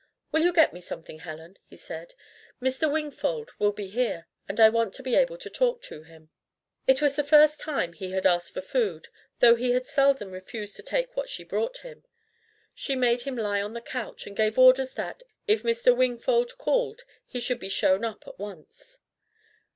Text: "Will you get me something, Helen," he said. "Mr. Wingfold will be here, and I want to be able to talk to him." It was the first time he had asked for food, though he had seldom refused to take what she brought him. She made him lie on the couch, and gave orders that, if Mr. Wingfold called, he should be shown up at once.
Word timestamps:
"Will 0.31 0.41
you 0.41 0.51
get 0.51 0.73
me 0.73 0.81
something, 0.81 1.19
Helen," 1.19 1.57
he 1.67 1.75
said. 1.75 2.15
"Mr. 2.59 2.91
Wingfold 2.91 3.51
will 3.59 3.71
be 3.71 3.85
here, 3.85 4.25
and 4.49 4.59
I 4.59 4.67
want 4.67 4.95
to 4.95 5.03
be 5.03 5.13
able 5.13 5.37
to 5.37 5.47
talk 5.47 5.83
to 5.83 6.01
him." 6.01 6.31
It 6.87 7.03
was 7.03 7.15
the 7.15 7.23
first 7.23 7.59
time 7.61 7.93
he 7.93 8.09
had 8.09 8.25
asked 8.25 8.51
for 8.55 8.61
food, 8.63 9.09
though 9.41 9.53
he 9.53 9.73
had 9.73 9.85
seldom 9.85 10.31
refused 10.31 10.75
to 10.77 10.81
take 10.81 11.15
what 11.15 11.29
she 11.29 11.43
brought 11.43 11.81
him. 11.85 12.03
She 12.73 12.95
made 12.95 13.21
him 13.21 13.37
lie 13.37 13.61
on 13.61 13.73
the 13.73 13.79
couch, 13.79 14.25
and 14.25 14.35
gave 14.35 14.57
orders 14.57 14.95
that, 14.95 15.21
if 15.47 15.61
Mr. 15.61 15.95
Wingfold 15.95 16.57
called, 16.57 17.03
he 17.27 17.39
should 17.39 17.59
be 17.59 17.69
shown 17.69 18.03
up 18.03 18.23
at 18.27 18.39
once. 18.39 18.97